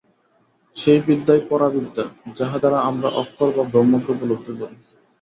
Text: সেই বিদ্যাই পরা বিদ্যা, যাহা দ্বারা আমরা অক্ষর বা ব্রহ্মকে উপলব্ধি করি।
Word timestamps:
সেই 0.75 0.99
বিদ্যাই 1.07 1.41
পরা 1.49 1.67
বিদ্যা, 1.69 2.05
যাহা 2.37 2.57
দ্বারা 2.59 2.79
আমরা 2.89 3.09
অক্ষর 3.21 3.49
বা 3.55 3.63
ব্রহ্মকে 3.71 4.09
উপলব্ধি 4.15 4.53
করি। 4.53 4.75